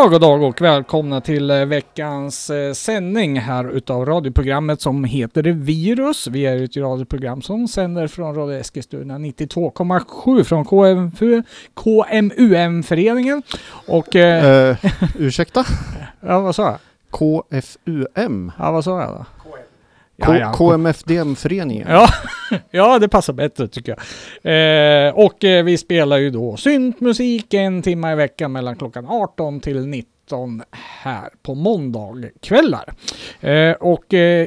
[0.00, 5.42] Ja, god dag och välkomna till eh, veckans eh, sändning här utav radioprogrammet som heter
[5.42, 6.26] Virus.
[6.26, 11.42] Vi är ett radioprogram som sänder från Radio Eskilstuna 92,7 från KMU,
[11.74, 13.42] KMUM-föreningen.
[13.86, 14.16] Och...
[14.16, 15.64] Eh, Eh, ursäkta?
[16.20, 16.78] ja, vad sa jag?
[17.10, 18.52] KFUM?
[18.58, 19.24] Ja, vad sa jag då?
[20.22, 20.52] K- Ja, ja.
[20.52, 21.88] KMFDM-föreningen?
[21.90, 22.08] Ja,
[22.70, 25.06] ja, det passar bättre tycker jag.
[25.08, 29.60] Eh, och eh, vi spelar ju då syntmusik en timme i veckan mellan klockan 18
[29.60, 32.92] till 19 här på måndagkvällar.
[33.40, 34.46] Eh, och eh,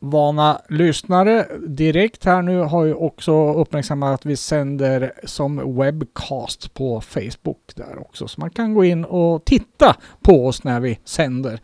[0.00, 7.00] vana lyssnare direkt här nu har ju också uppmärksammat att vi sänder som webcast på
[7.00, 8.28] Facebook där också.
[8.28, 11.60] Så man kan gå in och titta på oss när vi sänder.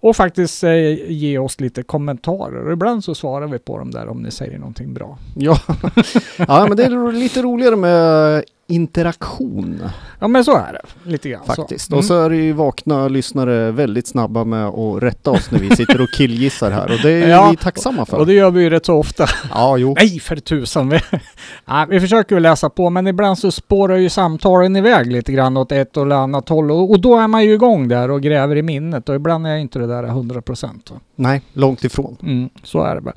[0.00, 2.66] Och faktiskt eh, ge oss lite kommentarer.
[2.66, 5.18] Och ibland så svarar vi på dem där om ni säger någonting bra.
[5.34, 5.58] Ja.
[6.36, 9.82] ja, men det är lite roligare med interaktion
[10.18, 11.10] Ja men så är det.
[11.10, 11.86] Lite grann faktiskt.
[11.86, 11.92] så.
[11.92, 11.98] Mm.
[11.98, 15.76] Och så är det ju vakna lyssnare väldigt snabba med att rätta oss när vi
[15.76, 18.16] sitter och killgissar här och det är Ja, vi tacksamma för.
[18.16, 19.26] Och det gör vi ju rätt så ofta.
[19.50, 19.94] Ja, jo.
[20.00, 20.88] Nej för tusan.
[20.88, 21.00] Vi,
[21.64, 25.56] Nej, vi försöker ju läsa på men ibland så spårar ju samtalen iväg lite grann
[25.56, 26.70] åt ett eller annat håll.
[26.70, 29.08] Och, och då är man ju igång där och gräver i minnet.
[29.08, 30.92] Och ibland är inte det där 100 procent.
[31.16, 32.16] Nej, långt ifrån.
[32.22, 33.14] Mm, så är det bara.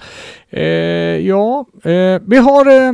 [0.49, 2.93] Eh, ja, eh, vi har eh,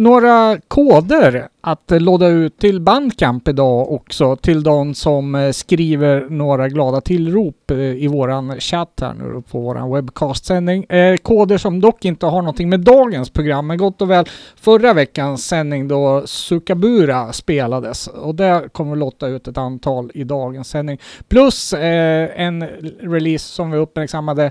[0.00, 6.68] några koder att låda ut till Bandcamp idag också till de som eh, skriver några
[6.68, 10.84] glada tillrop eh, i våran chatt här nu på våran webcastsändning.
[10.84, 14.24] Eh, koder som dock inte har någonting med dagens program, men gott och väl
[14.56, 20.24] förra veckans sändning då Sukabura spelades och där kommer vi låta ut ett antal i
[20.24, 20.98] dagens sändning.
[21.28, 22.66] Plus en
[23.00, 24.50] release som vi uppmärksammade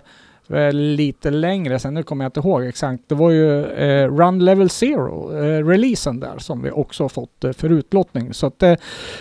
[0.72, 3.04] lite längre sen, nu kommer jag inte ihåg exakt.
[3.08, 7.44] Det var ju eh, Run Level Zero, eh, releasen där som vi också har fått
[7.44, 8.34] eh, för utlottning.
[8.34, 8.74] Så att eh,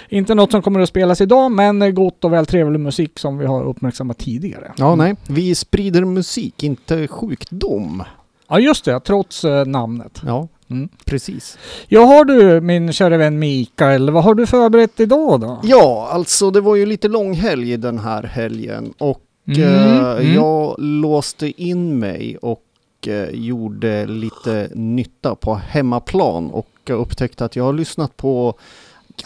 [0.09, 3.39] inte något som kommer att spelas idag, men eh, gott och väl trevlig musik som
[3.39, 4.73] vi har uppmärksammat tidigare.
[4.77, 5.15] Ja, nej.
[5.29, 8.03] Vi sprider musik, inte sjukdom.
[8.49, 10.23] Ja, just det, trots eh, namnet.
[10.27, 10.89] Ja, Mm.
[11.05, 11.59] precis.
[11.89, 15.61] Ja, har du min kära vän Mikael, vad har du förberett idag då?
[15.63, 20.35] Ja, alltså det var ju lite lång helg den här helgen och Mm, eh, mm.
[20.35, 22.63] jag låste in mig och
[23.07, 28.55] eh, gjorde lite nytta på hemmaplan och upptäckte att jag har lyssnat på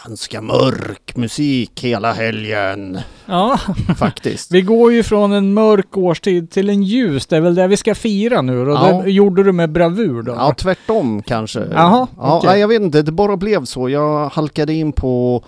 [0.05, 3.59] ganska mörk musik hela helgen Ja,
[3.99, 4.51] faktiskt.
[4.53, 7.27] vi går ju från en mörk årstid till en ljus.
[7.27, 9.03] Det är väl det vi ska fira nu och Ja.
[9.05, 10.33] det gjorde du med bravur då?
[10.33, 11.67] Ja, tvärtom kanske.
[11.73, 13.89] Jaha, ja, nej, jag vet inte, det bara blev så.
[13.89, 15.45] Jag halkade in på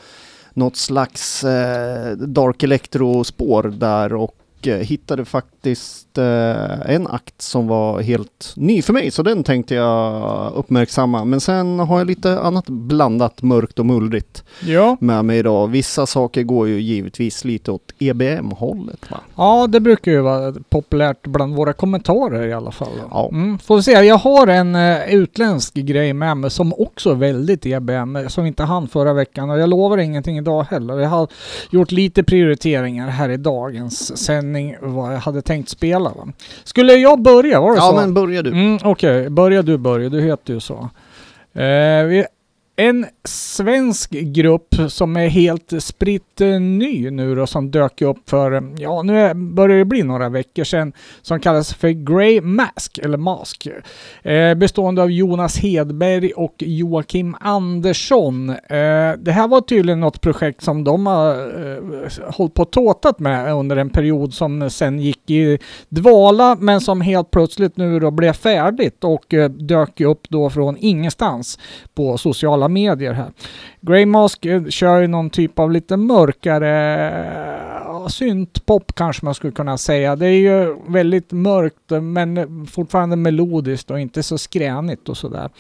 [0.55, 4.35] något slags eh, dark electro-spår där och
[4.67, 9.75] eh, hittade faktiskt eh, en akt som var helt ny för mig, så den tänkte
[9.75, 11.25] jag uppmärksamma.
[11.25, 14.97] Men sen har jag lite annat blandat mörkt och mullrigt Ja.
[15.01, 15.69] med mig idag.
[15.69, 19.07] Vissa saker går ju givetvis lite åt EBM-hållet.
[19.37, 22.89] Ja, det brukar ju vara populärt bland våra kommentarer i alla fall.
[23.11, 23.29] Ja.
[23.33, 27.15] Mm, får vi se, jag har en uh, utländsk grej med mig som också är
[27.15, 30.99] väldigt EBM, eh, som inte hann förra veckan och jag lovar ingenting idag heller.
[30.99, 31.29] Jag har
[31.71, 36.11] gjort lite prioriteringar här i dagens sändning vad jag hade tänkt spela.
[36.11, 36.29] Va?
[36.65, 37.61] Skulle jag börja?
[37.61, 37.97] Var det Ja, så?
[37.97, 38.51] men börja du.
[38.51, 40.09] Mm, Okej, börja du börja.
[40.09, 40.89] Du heter ju så.
[41.61, 42.25] Eh, vi,
[42.77, 48.53] en svensk grupp som är helt spritt eh, ny nu då som dök upp för,
[48.53, 50.93] eh, ja nu börjar det bli några veckor sedan,
[51.23, 53.69] som kallas för Grey Mask, eller Mask.
[54.23, 58.51] Eh, bestående av Jonas Hedberg och Joakim Andersson.
[58.51, 63.19] Eh, det här var tydligen något projekt som de har eh, hållit på och tåtat
[63.19, 68.11] med under en period som sen gick i dvala men som helt plötsligt nu då
[68.11, 71.59] blev färdigt och eh, dök upp då från ingenstans
[71.95, 73.33] på sociala medier här.
[73.81, 79.53] Grey Mask eh, kör ju någon typ av lite mörkare eh, syntpop kanske man skulle
[79.53, 80.17] kunna säga.
[80.17, 85.51] Det är ju väldigt mörkt eh, men fortfarande melodiskt och inte så skränigt och sådär.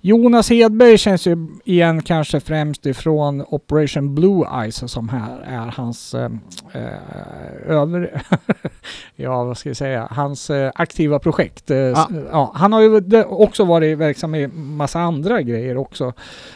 [0.00, 6.14] Jonas Hedberg känns ju igen kanske främst ifrån Operation Blue Eyes som här är hans
[6.14, 6.30] eh,
[6.72, 8.22] eh, över...
[9.16, 10.08] ja, vad ska jag säga?
[10.10, 11.70] Hans eh, aktiva projekt.
[11.70, 12.08] Eh, Ah.
[12.32, 16.12] ja, han har ju också varit verksam i massa andra grejer också.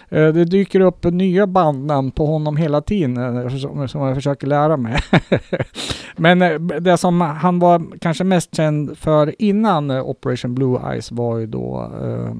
[0.09, 4.47] Eh, det dyker upp nya bandnamn på honom hela tiden eh, som, som jag försöker
[4.47, 4.99] lära mig.
[6.17, 6.39] Men
[6.81, 11.91] det som han var kanske mest känd för innan Operation Blue Eyes var ju då
[12.03, 12.35] eh,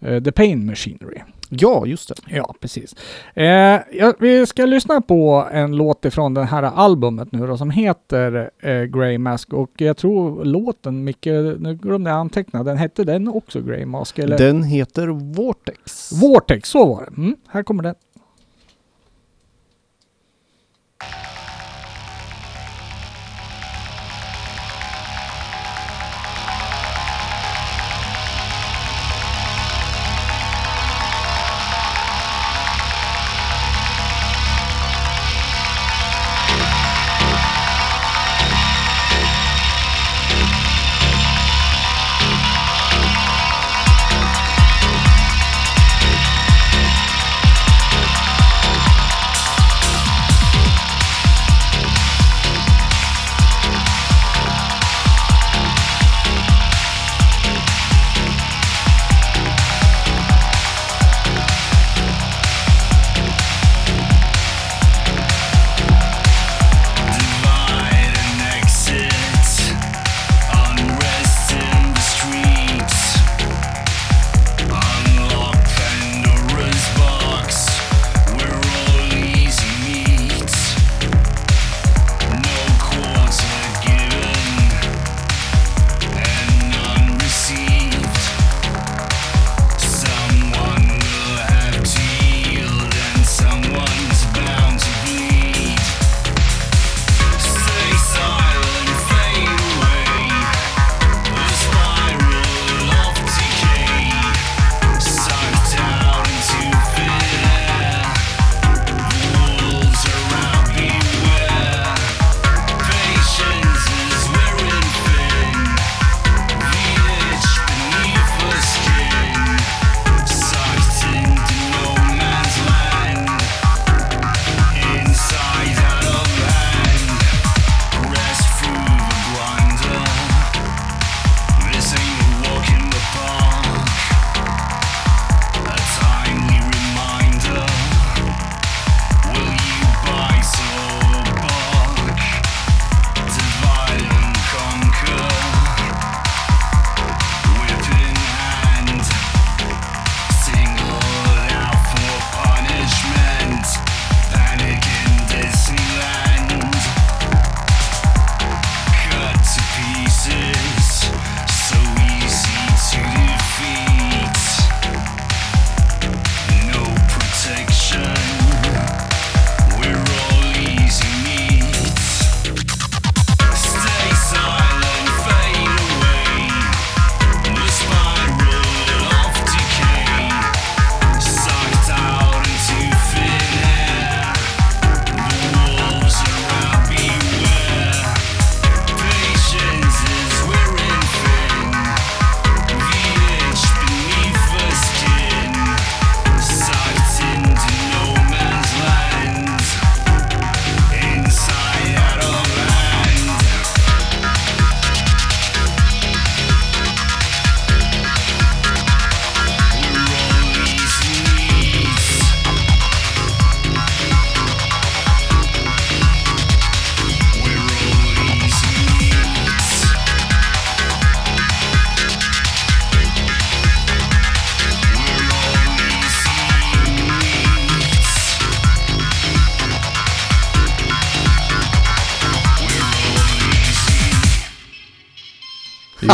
[0.00, 1.20] The Pain Machinery.
[1.52, 2.36] Ja, just det.
[2.36, 2.94] Ja, precis.
[3.34, 3.46] Eh,
[3.92, 8.50] ja, vi ska lyssna på en låt ifrån det här albumet nu då som heter
[8.58, 11.26] eh, Grey Mask och jag tror låten, Micke,
[11.58, 14.18] nu glömde jag anteckna, den hette den också Grey Mask?
[14.18, 14.38] Eller?
[14.38, 16.12] Den heter Vortex.
[16.22, 17.16] Vortex, så var det.
[17.16, 17.94] Mm, här kommer den.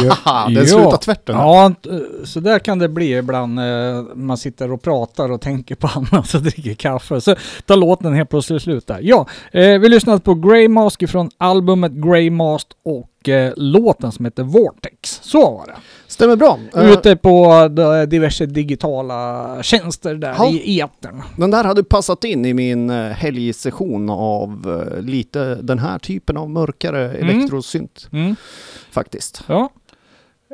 [0.08, 1.36] Haha, den slutar tvärt den.
[1.36, 1.72] Ja,
[2.24, 6.34] så där kan det bli ibland eh, man sitter och pratar och tänker på annat
[6.34, 7.20] och dricker kaffe.
[7.20, 7.34] Så
[7.66, 8.98] tar låten helt plötsligt slut där.
[9.02, 14.24] Ja, eh, vi lyssnade på Grey Mask från albumet Grey Mask och eh, låten som
[14.24, 15.20] heter Vortex.
[15.22, 15.74] Så var det.
[16.08, 16.58] Stämmer bra.
[16.74, 17.68] Ute på
[18.08, 20.50] diverse digitala tjänster där Ja.
[20.50, 21.22] i etern.
[21.36, 27.10] Den där hade passat in i min helgsession av lite den här typen av mörkare
[27.10, 27.28] Mm.
[27.28, 28.36] elektrosynt Mm.
[28.90, 29.42] faktiskt.
[29.46, 29.70] Ja.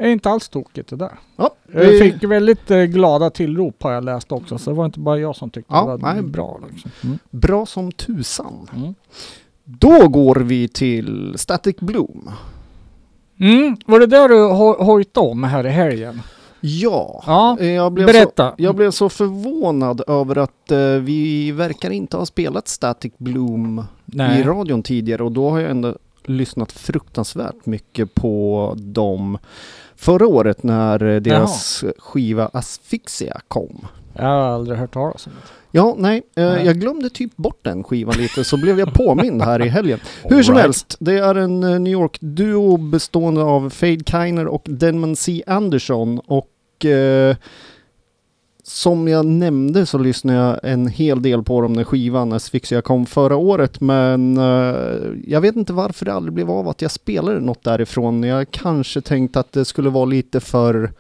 [0.03, 1.13] Är inte alls tokigt det där.
[1.37, 4.85] Ja, Jag vi- fick väldigt eh, glada tillrop har jag läst också, så det var
[4.85, 6.23] inte bara jag som tyckte Ja, det var nej.
[6.23, 6.61] bra.
[6.73, 6.91] Liksom.
[7.05, 7.19] Mm.
[7.31, 8.69] bra som tusan.
[8.77, 8.95] Mm.
[9.65, 12.31] Då går vi till Static Bloom.
[13.41, 13.77] Mm.
[13.87, 16.21] Var det där du ho- hojtade om här i helgen?
[16.61, 18.55] Ja, Ja, jag blev, så, berätta.
[18.59, 24.17] jag blev så förvånad över att eh, vi verkar inte ha spelat Static Bloom i
[24.17, 24.43] Nej.
[24.43, 29.39] radion tidigare och då har jag ändå lyssnat fruktansvärt mycket på dem
[29.97, 33.87] förra året när deras skiva Asphyxia kom.
[34.15, 35.49] Jag har aldrig hört talas om det.
[35.75, 36.67] Ja, nej, eh, Nej.
[36.67, 39.99] jag glömde typ bort den skivan lite så blev jag påmind här i helgen.
[40.23, 40.65] Hur som Alright.
[40.67, 45.43] helst, det är en eh, New York-duo bestående av Fade Kiner och Denman C.
[45.47, 47.37] Anderson och eh,
[48.65, 53.07] som jag nämnde så lyssnade jag en hel del på dem när skivan Asphyxia kom
[53.07, 57.41] förra året men eh, jag vet inte varför det aldrig blev av att jag spelade
[57.41, 58.23] något därifrån.
[58.23, 60.93] Jag kanske tänkte att det skulle vara lite för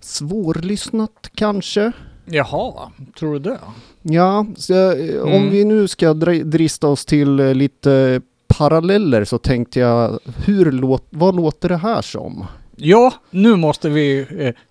[0.00, 1.92] svårlyssnat kanske.
[2.24, 2.72] Jaha,
[3.18, 3.58] tror du det?
[4.02, 5.50] Ja, så, eh, om Mm.
[5.50, 11.36] vi nu ska drista oss till eh, lite paralleller så tänkte jag, hur låt, vad
[11.36, 12.44] låter det här som?
[12.80, 14.26] Ja, nu måste vi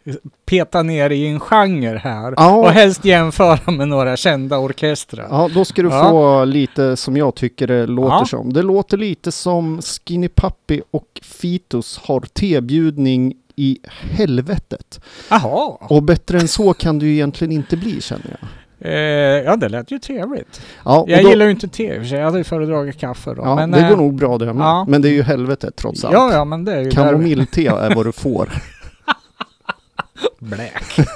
[0.05, 0.13] eh,
[0.45, 2.33] peta ner i en genre här.
[2.37, 2.55] Ja.
[2.55, 5.27] Och helst jämföra med några kända orkestrar.
[5.29, 6.09] Ja, då ska du Ja.
[6.09, 8.25] få lite som jag tycker det låter Ja.
[8.25, 8.53] som.
[8.53, 13.77] Det låter lite som Skinny Puppy och Fitus har tebjudning i
[14.11, 14.99] helvetet.
[15.29, 15.77] Jaha.
[15.79, 18.49] Och bättre än så kan det ju egentligen inte bli känner jag.
[18.79, 20.61] Eh, ja, det lät ju trevligt.
[20.85, 22.17] Ja, Jag då, gillar ju inte te i och för sig.
[22.17, 23.41] Jag hade ju föredragit kaffe då.
[23.41, 24.63] ja, men, det eh, går nog bra det med.
[24.63, 24.85] ja.
[24.89, 26.13] Men det är ju helvetet trots allt.
[26.13, 26.91] Ja, ja, men det är ju.
[26.91, 28.49] Kamomillte är vad du får.
[30.39, 31.07] Bläk.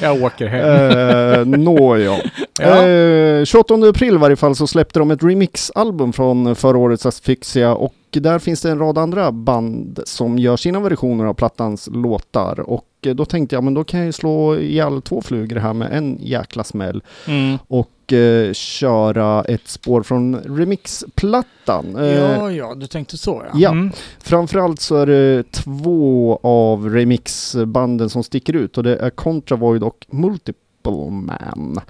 [0.00, 1.54] jag åker hem.
[1.54, 2.16] Eh, Nåja.
[2.60, 2.86] Ja.
[2.86, 7.74] Eh, 28 april i varje fall så släppte de ett remixalbum från förra årets Asphyxia
[7.74, 12.60] och där finns det en rad andra band som gör sina versioner av plattans låtar
[12.60, 12.84] och
[13.14, 16.18] då tänkte jag men då kan jag ju slå ihjäl två flugor här med en
[16.20, 17.58] jäkla smäll Mm.
[17.68, 21.96] och eh, köra ett spår från remixplattan.
[21.96, 23.58] Eh, Ja, ja, du tänkte så ja.
[23.58, 23.70] ja.
[23.70, 23.90] Mm.
[24.18, 30.06] Framförallt så är det två av remixbanden som sticker ut och det är Contravoid och
[30.10, 31.80] Multiple Man.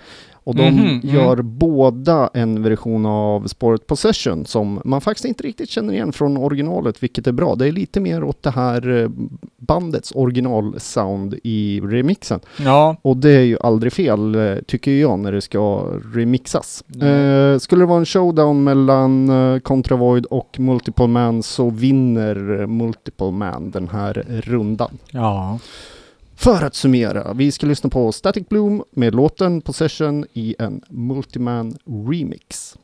[0.47, 1.01] Och de mm.
[1.03, 6.37] gör båda en version av spåret Possession som man faktiskt inte riktigt känner igen från
[6.37, 7.55] originalet, vilket är bra.
[7.55, 9.11] Det är lite mer åt det här eh,
[9.57, 12.41] bandets originalsound i remixen.
[12.57, 15.85] Ja, Och det är ju aldrig fel, eh, tycker jag, när det ska
[16.15, 16.85] remixas.
[16.95, 17.53] Mm.
[17.53, 23.31] Eh, skulle det vara en showdown mellan eh, Contravoid och Multiple Man så vinner Multiple
[23.31, 24.99] Man den här rundan.
[25.11, 25.59] ja.
[26.37, 31.79] För att summera, vi ska lyssna på Static Bloom med låten Possession i en Multiman
[31.85, 32.77] Remix.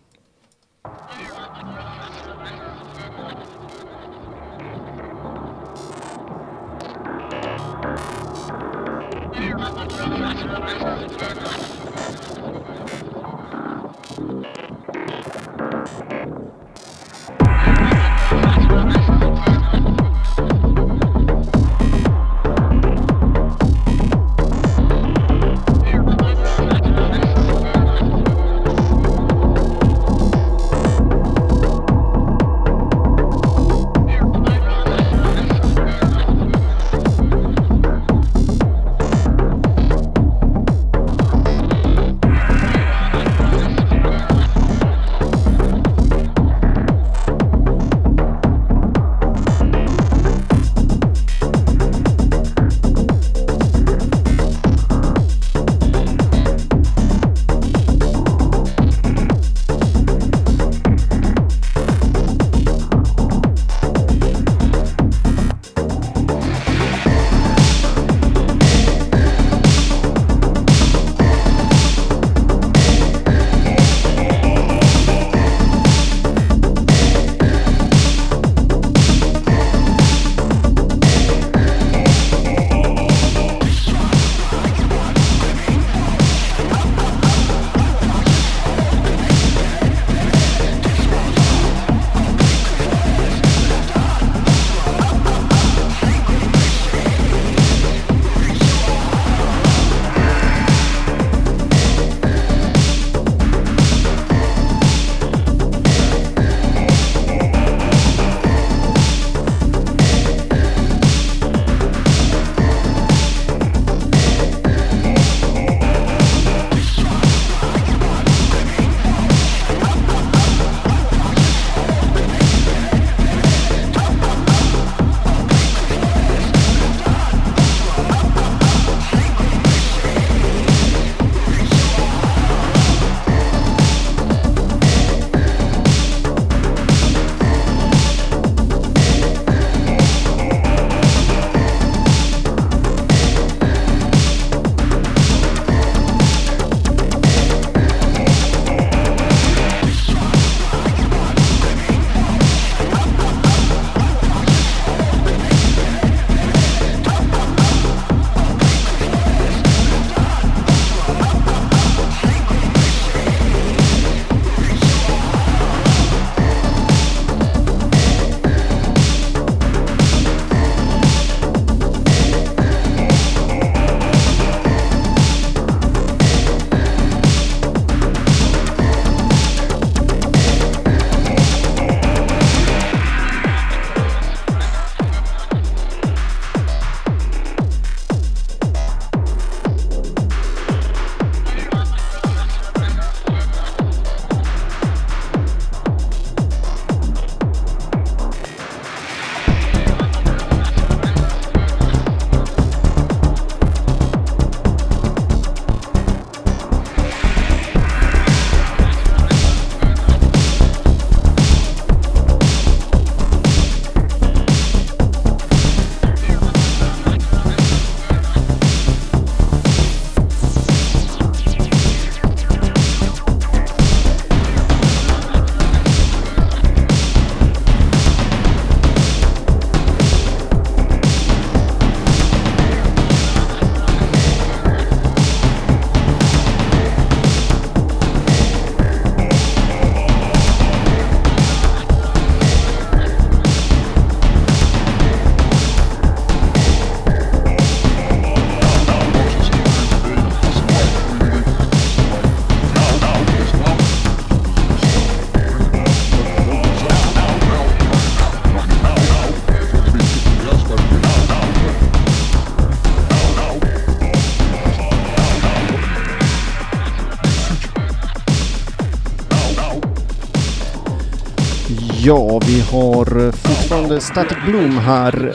[272.04, 275.34] Ja, vi har fortfarande Static Bloom här.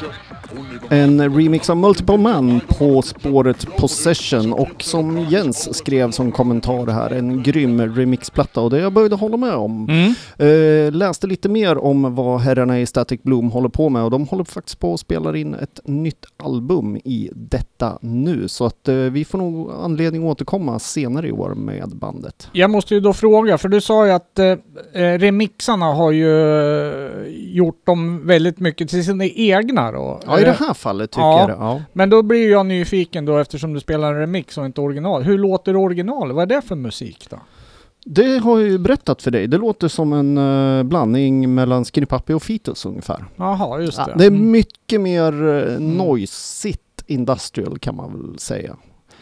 [0.90, 7.10] En remix av Multiple Man på spåret Possession och som Jens skrev som kommentar här,
[7.10, 9.90] en grym remixplatta och det jag började hålla med om.
[9.90, 10.14] Mm.
[10.38, 14.28] Eh, läste lite mer om vad herrarna i Static Bloom håller på med och de
[14.28, 18.96] håller faktiskt på att spela in ett nytt album i detta nu så att eh,
[18.96, 22.50] vi får nog anledning att återkomma senare i år med bandet.
[22.52, 24.56] Jag måste ju då fråga, för du sa ju att eh,
[24.94, 26.28] remixarna har ju
[27.28, 30.20] gjort dem väldigt mycket till sina egna då.
[30.26, 31.50] Ja, i det här fallet tycker ja.
[31.50, 31.60] jag.
[31.60, 31.82] Ja.
[31.94, 35.24] Men då blir jag nyfiken då eftersom du spelar en remix och inte original.
[35.24, 36.32] Hur låter original?
[36.32, 37.40] Vad är det för musik då?
[38.06, 39.48] Det har jag ju berättat för dig.
[39.48, 43.26] Det låter som en eh, blandning mellan Skinny Puppy och Fetus ungefär.
[43.36, 44.06] Jaha, just det.
[44.08, 44.52] Ja, det är Mm.
[44.52, 48.76] mycket mer uh, noisigt industrial kan man väl säga.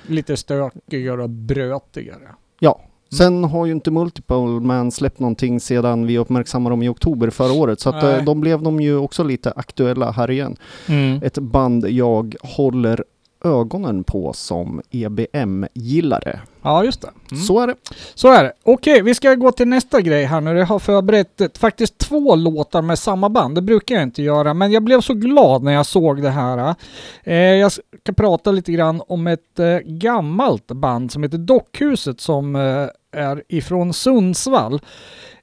[0.08, 2.36] Lite stökigare och brötigare.
[2.60, 2.82] Ja.
[3.18, 7.54] Sen har ju inte Multiple Man släppt någonting sedan vi uppmärksammade dem i oktober förra
[7.54, 7.80] året.
[7.80, 8.24] Så att eh, Nej.
[8.26, 10.56] de blev de ju också lite aktuella här igen.
[10.88, 11.20] Mm.
[11.24, 13.04] Ett band jag håller
[13.46, 16.40] ögonen på som EBM-gillare.
[16.62, 17.10] Ja, just det.
[17.32, 17.44] Mm.
[17.44, 17.76] Så är det.
[18.16, 18.54] Så är det.
[18.64, 20.58] Okej, vi ska gå till nästa grej här nu.
[20.58, 23.56] Jag har förberett eh, faktiskt två låtar med samma band.
[23.56, 26.76] Det brukar jag inte göra, men jag blev så glad när jag såg det här.
[27.24, 32.56] Eh, jag ska prata lite grann om ett eh, gammalt band som heter Dockhuset som
[32.56, 34.80] eh, är ifrån Sundsvall.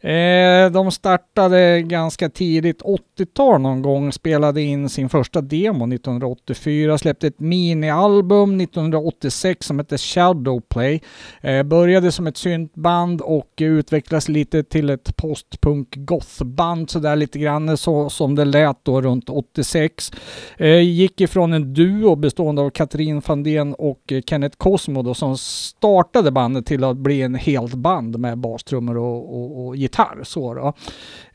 [0.03, 7.27] Eh, de startade ganska tidigt, 80-tal någon gång, spelade in sin första demo 1984, släppte
[7.27, 11.03] ett minialbum 1986 som hette Shadowplay.
[11.41, 17.77] Eh, började som ett syntband och utvecklades lite till ett postpunk gothband sådär lite grann
[17.77, 20.13] så som det lät då runt 86.
[20.57, 26.31] Eh, gick ifrån en duo bestående av Katrin Fandén och Kenneth Cosmo då som startade
[26.31, 29.92] bandet till att bli en helt band med bastrummor och, och, och gitarr.
[30.23, 30.73] Så då.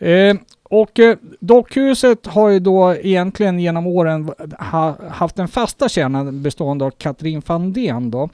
[0.06, 6.41] Eh, och eh, Dockhuset har ju då egentligen genom åren ha, haft den fasta kärnan
[6.43, 8.30] bestående av Katrin Fandén då.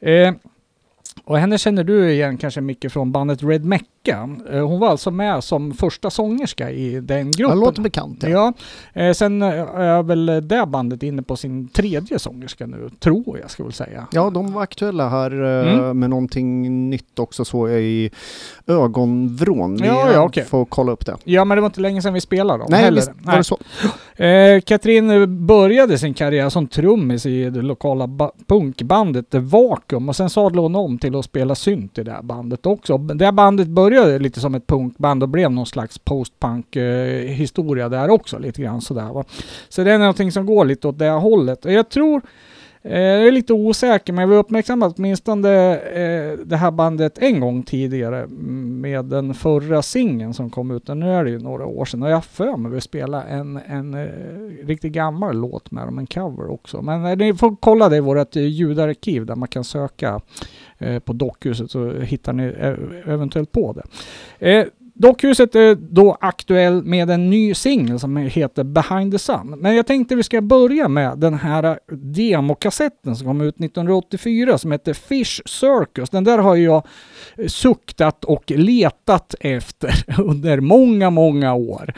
[0.00, 0.34] Eh,
[1.24, 3.86] och henne känner du igen kanske mycket från bandet Red Mecca.
[4.08, 7.60] Eh, hon var alltså med som första sångerska i den Det gruppen.
[7.60, 8.22] låter bekant.
[8.22, 8.52] Ja.
[8.94, 13.38] Ja, eh, sen eh, är väl det bandet inne på sin tredje sångerska nu, tror
[13.42, 14.06] jag ska väl säga.
[14.12, 15.98] Ja, de var aktuella här Mm.
[15.98, 18.10] med någonting nytt också så jag i
[18.66, 19.76] ögonvrån.
[19.76, 20.44] Vi Ja, ja, okej.
[20.44, 21.16] får kolla upp det.
[21.24, 22.96] Ja, men det var inte länge sedan vi spelade dem Nej, heller.
[22.96, 23.58] visst var det så.
[24.24, 30.16] Eh, Katrin började sin karriär som trummis i det lokala ba- punkbandet The Vacuum och
[30.16, 32.98] sen sadlade hon om till att spela synt i det här bandet också.
[32.98, 37.26] Det här bandet började började lite som ett punkband och blev någon slags postpunk eh,
[37.26, 39.24] historia där också lite grann sådär va.
[39.68, 41.64] Så det är någonting som går lite åt det här hållet.
[41.64, 42.22] Och jag tror
[42.82, 47.40] eh, jag är lite osäker men vi har uppmärksammat åtminstone eh, det här bandet en
[47.40, 50.88] gång tidigare med den förra singeln som kom ut.
[50.88, 53.22] Nu är det ju några år sedan och jag har för mig att vi spela
[53.24, 56.82] en, en eh, riktigt gammal låt med dem, en cover också.
[56.82, 60.20] Men eh, ni får kolla det i vårt eh, ljudarkiv där man kan söka eh,
[60.78, 63.84] Eh, på Dockhuset så hittar ni e- eventuellt på det.
[64.50, 69.54] Eh, dockhuset är då aktuell med en ny singel som heter Behind the Sun.
[69.58, 74.72] Men jag tänkte vi ska börja med den här demokassetten som kom ut 1984 som
[74.72, 76.10] heter Fish Circus.
[76.10, 76.86] Den där har jag
[77.46, 81.94] suktat och letat efter under många, många år.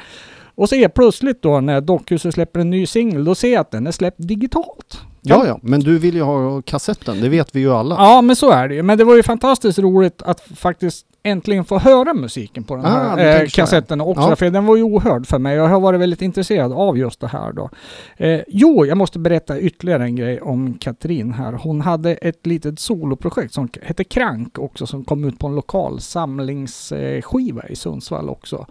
[0.54, 3.70] Och så är plötsligt då när Dockhuset släpper en ny singel, då ser jag att
[3.70, 5.00] den är släppt digitalt.
[5.28, 7.94] Ja, ja, men du vill ju ha kassetten, det vet vi ju alla.
[7.94, 8.82] Ja, men så är det ju.
[8.82, 12.88] Men det var ju fantastiskt roligt att faktiskt äntligen få höra musiken på den Ah,
[12.88, 14.22] här eh, kassetten också.
[14.22, 14.36] Ja.
[14.36, 17.26] För den var ju ohörd för mig jag har varit väldigt intresserad av just det
[17.26, 17.70] här då.
[18.16, 21.52] Eh, jo, jag måste berätta ytterligare en grej om Katrin här.
[21.52, 26.00] Hon hade ett litet soloprojekt som hette Krank också som kom ut på en lokal
[26.00, 28.66] samlingsskiva i Sundsvall också.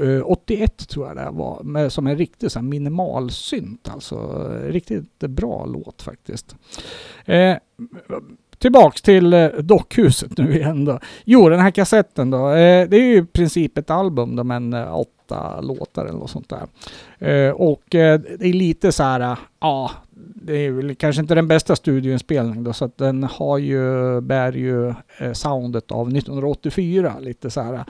[0.00, 4.14] Eh, 81 tror jag det var, med, som en riktig så här, minimalsynt alltså.
[4.16, 6.56] Eh, Riktigt bra låt faktiskt.
[8.60, 11.00] Tillbaks till eh, dockhuset nu igen då.
[11.24, 12.48] Jo, den här kassetten då.
[12.48, 16.30] Eh, det är ju i princip ett album då, men eh, åtta låtar eller något
[16.30, 16.66] sånt där.
[17.60, 17.98] Och det
[18.40, 19.90] är lite så här, ja,
[20.34, 24.52] det är väl kanske inte den bästa studioinspelningen då, så att den har ju, bär
[24.52, 27.84] ju eh, soundet av 1984, lite så här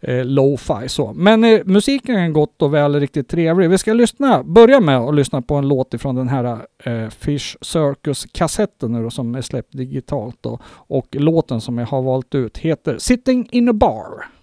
[0.00, 1.12] eh, lo-fi så.
[1.12, 3.70] Men eh, musiken är gott och väl riktigt trevlig.
[3.70, 7.56] Vi ska lyssna, börja med att lyssna på en låt ifrån den här eh, Fish
[7.60, 10.58] Circus-kassetten nu då, som är släppt digitalt då.
[10.66, 14.37] Och låten som jag har valt ut heter Sitting in a bar.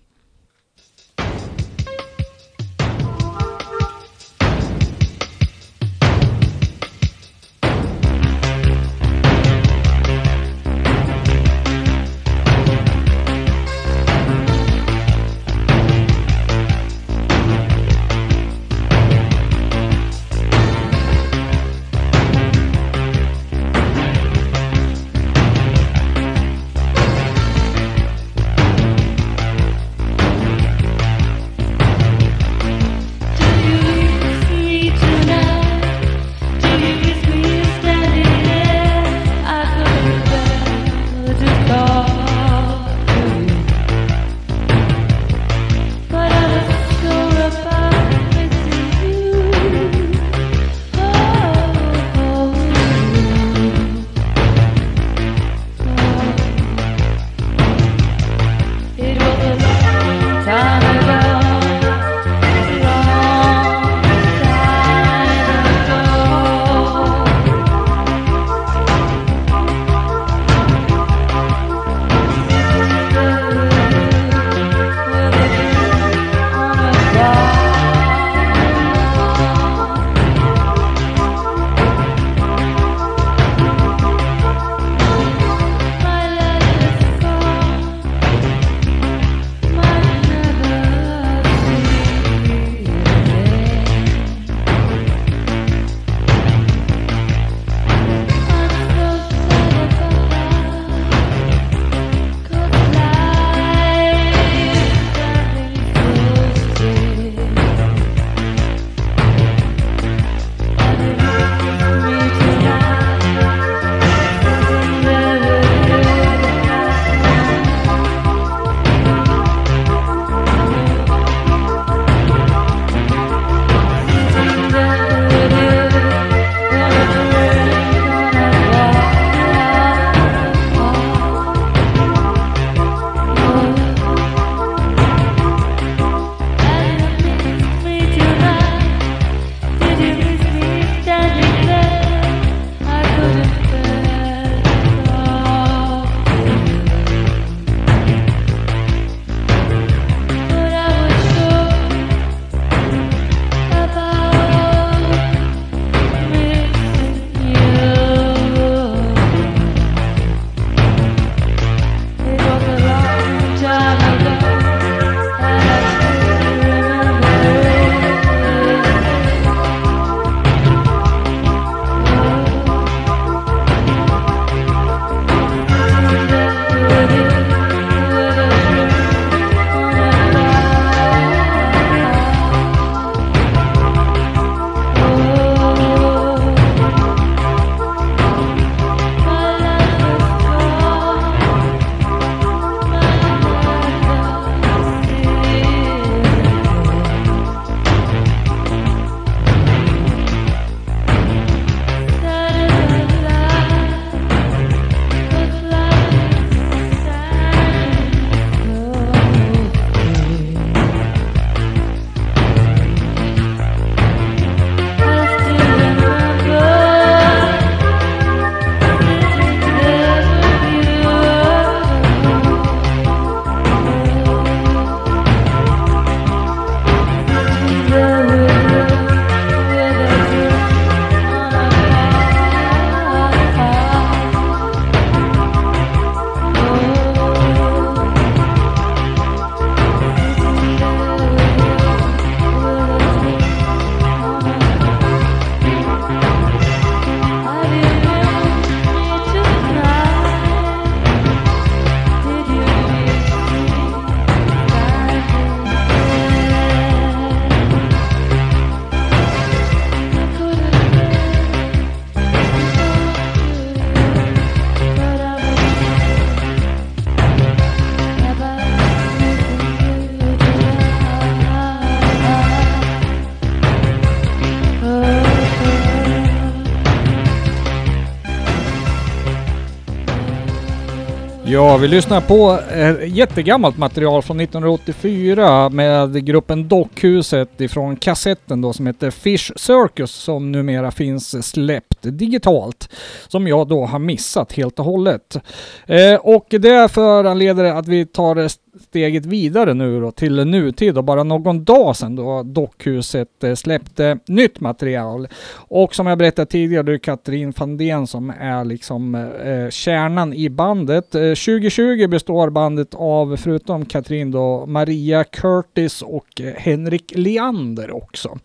[281.56, 288.74] Ja, vi lyssnar på eh, jättegammalt material från 1984 med gruppen Dockhuset ifrån kassetten då
[288.74, 292.90] som heter Fish Circus som numera finns släppt digitalt.
[293.28, 295.38] Som jag då har missat helt och hållet.
[295.86, 298.48] Eh, och det föranleder att vi tar eh,
[298.80, 304.18] steget vidare nu då till nutid och bara någon dag sedan då Dockhuset eh, släppte
[304.28, 305.28] nytt material.
[305.54, 310.34] Och som jag berättade tidigare, det är Katrin Fandén som är liksom eh, eh kärnan
[310.34, 311.16] i bandet.
[311.16, 318.40] Eh, 2020 består bandet av, förutom Katrin då, Maria Curtis och eh, Henrik Leander också.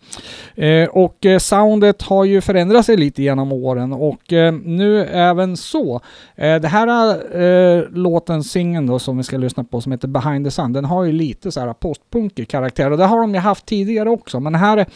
[0.55, 5.57] Eh, och eh, soundet har ju förändrat sig lite genom åren och eh, nu även
[5.57, 6.01] så.
[6.35, 10.73] det här låten, singeln då som vi ska lyssna på som heter Behind the Sun,
[10.73, 14.09] den har ju lite så här postpunkig karaktär och det har de ju haft tidigare
[14.09, 14.39] också.
[14.39, 14.87] Men här är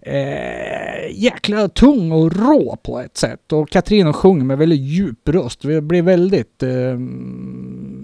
[0.00, 3.52] eh, jäkla tung och rå på ett sätt.
[3.52, 5.62] Och Katrin sjunger med väldigt djup röst.
[5.62, 6.98] Det blir väldigt eh,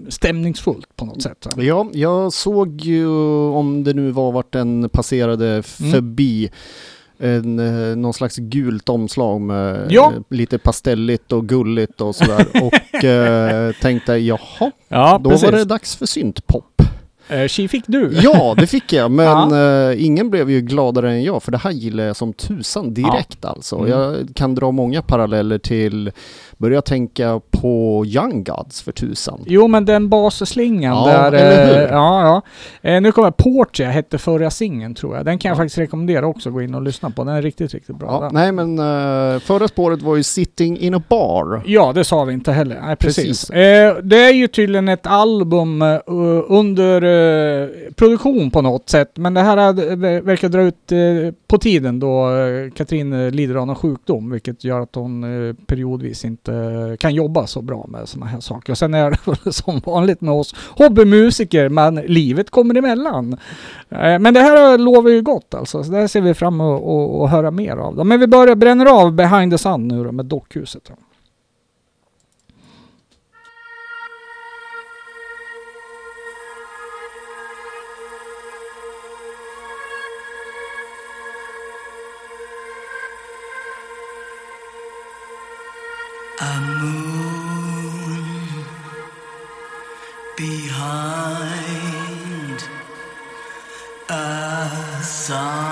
[0.09, 1.47] stämningsfullt på något sätt.
[1.57, 3.07] Ja, jag såg ju
[3.49, 6.51] om det nu var vart den passerade förbi
[7.21, 10.11] en, eh, någon slags gult omslag med Ja.
[10.15, 12.45] eh, lite pastelligt och gulligt och sådär.
[12.93, 16.81] och eh, tänkte jaha, Ja, då var det dags för syntpop.
[17.29, 18.11] Eh, Tji fick du.
[18.21, 19.93] Ja, det fick jag, men Ja.
[19.93, 23.75] ingen blev ju gladare än jag, för det här gillar jag som tusan direkt alltså.
[23.77, 23.89] Mm.
[23.89, 26.11] Jag kan dra många paralleller till,
[26.61, 29.43] börja tänka på Young Gods för tusan.
[29.47, 31.31] Jo men den basslingan Ja, där...
[31.31, 31.75] eller hur?
[31.85, 32.41] eh, Ja,
[32.81, 32.89] ja.
[32.89, 35.25] Eh, nu kommer Portia, hette förra singeln tror jag.
[35.25, 35.59] Den kan jag Ja.
[35.59, 37.23] faktiskt rekommendera också gå in och lyssna på.
[37.23, 38.19] Den är riktigt, riktigt bra.
[38.21, 41.61] Ja, nej men eh, förra spåret var ju Sitting in a bar.
[41.65, 42.81] Ja, det sa vi inte heller.
[42.85, 43.21] Nej, precis.
[43.27, 43.47] Precis.
[44.03, 45.81] Det är ju tydligen ett album
[46.47, 49.11] under produktion på något sätt.
[49.15, 49.55] Men det här
[50.21, 50.91] verkar dra ut
[51.51, 54.29] på tiden då eh, Katrin eh, lider av någon sjukdom.
[54.31, 58.73] Vilket gör att hon eh, periodvis inte kan jobba så bra med sådana här saker.
[58.73, 63.37] Och sen är det som vanligt med oss hobbymusiker, men livet kommer emellan.
[63.89, 65.83] Men det här lovar ju gott alltså.
[65.83, 67.95] Så det här ser vi fram emot att- att höra mer av.
[67.95, 68.03] Då.
[68.03, 70.81] Men vi börjar bränner av Behind the Sun nu då med Dockhuset.
[70.87, 70.93] Då.
[95.31, 95.70] Sun.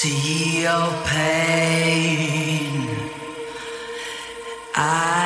[0.00, 2.88] See your pain.
[4.74, 5.19] I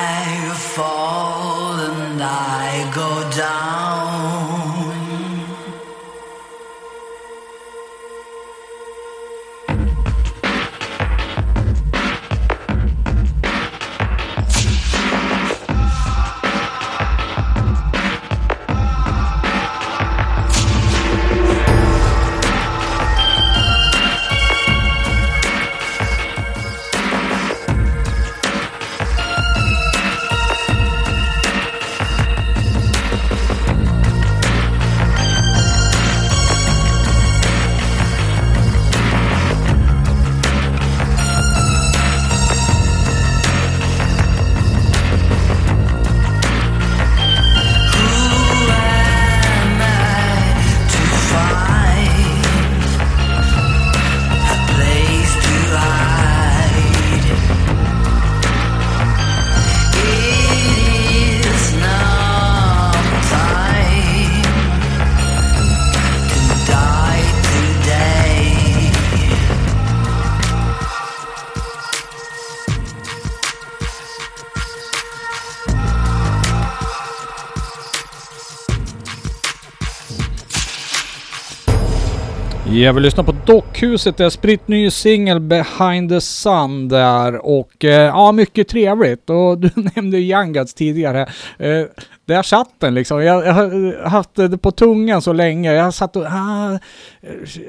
[82.75, 87.85] Jag vill lyssna på Dockhuset, det är spritt ny singel Behind the Sun där och
[87.85, 89.29] eh, ja, mycket trevligt.
[89.29, 91.21] Och du nämnde Young Guns tidigare.
[91.59, 91.81] Eh,
[92.25, 93.23] där satt den liksom.
[93.23, 95.73] Jag, jag har haft det på tungan så länge.
[95.73, 96.25] Jag satt och...
[96.25, 96.79] Ah,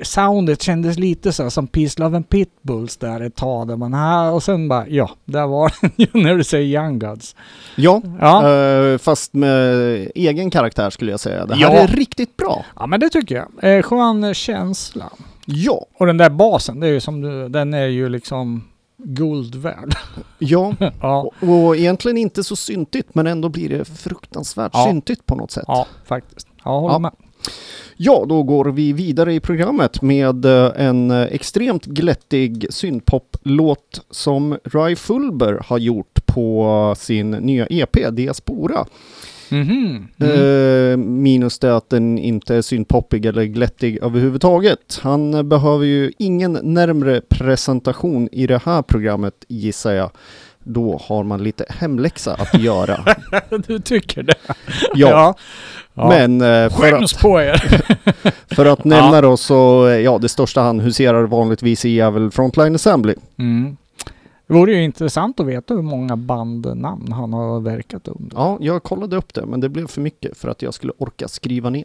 [0.02, 3.68] soundet kändes lite så som Peace Love and Pitbulls där ett tag.
[3.68, 6.98] Där man, ah, och sen bara, ja, där var den ju när du säger Young
[6.98, 7.36] Gods.
[7.76, 8.52] Ja, Ja.
[8.52, 9.72] eh, fast med
[10.14, 11.46] egen karaktär skulle jag säga.
[11.46, 11.70] Det här Ja.
[11.72, 12.64] är riktigt bra.
[12.76, 13.76] Ja men det tycker jag.
[13.76, 15.10] Eh, skön känsla.
[15.44, 18.64] Ja, Och den där basen, det är ju som du, den är ju liksom
[19.08, 19.94] guld värd.
[20.38, 20.74] ja.
[21.00, 24.84] ja, Och, och egentligen inte så syntigt men ändå blir det fruktansvärt Ja.
[24.88, 25.64] syntigt på något sätt.
[25.66, 26.48] ja faktiskt.
[26.64, 26.98] Jag håller Ja.
[26.98, 27.12] med.
[27.96, 34.58] Ja, då går vi vidare i programmet med eh, en eh, extremt glättig synpop-låt som
[34.64, 38.86] Ry Fulber har gjort på sin nya EP Diaspora.
[39.50, 40.08] Mm.
[40.20, 45.00] Eh, minus det att den inte är synpoppig eller glättig överhuvudtaget.
[45.02, 50.10] Han eh, behöver ju ingen närmre presentation i det här programmet gissar jag.
[50.68, 53.04] Då har man lite hemläxa att göra.
[53.66, 54.34] Du tycker det?
[54.94, 55.34] Ja,
[55.94, 56.08] ja.
[56.08, 57.82] men eh, för Skäms att, på er!
[58.54, 62.30] för att nämna då så, eh, ja det största han huserar vanligtvis i är väl
[62.30, 63.14] Frontline Assembly.
[63.38, 63.76] Mm.
[64.46, 68.36] Det vore ju intressant att veta hur många bandnamn han har verkat under.
[68.36, 71.28] Ja, jag kollade upp det men det blev för mycket för att jag skulle orka
[71.28, 71.84] skriva ner.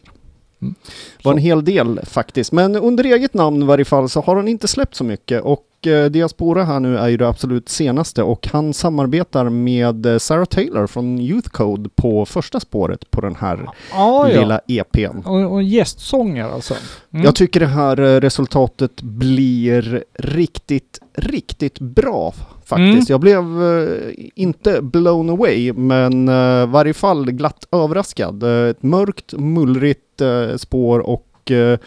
[0.61, 0.75] Mm.
[1.17, 4.35] Det var en hel del faktiskt, men under eget namn i varje fall så har
[4.35, 8.23] han inte släppt så mycket och eh, Diaspora här nu är ju det absolut senaste
[8.23, 13.35] och han samarbetar med eh, Sarah Taylor från Youth Code på första spåret på den
[13.35, 14.39] här Ja, ja.
[14.39, 15.17] lilla EPn.
[15.25, 16.75] Och, och gästsångare alltså.
[17.13, 17.25] Mm.
[17.25, 22.33] Jag tycker det här eh, resultatet blir riktigt, riktigt bra
[22.75, 23.09] faktiskt.
[23.09, 23.13] Mm.
[23.13, 28.43] Jag blev eh, inte blown away, men eh, varje fall glatt överraskad.
[28.43, 31.79] Eh, ett mörkt, mullrigt eh, spår och eh,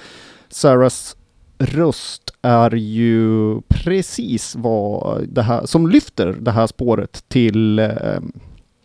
[0.48, 1.16] Sarahs
[1.58, 7.88] röst är ju precis vad det här, som lyfter det här spåret till eh,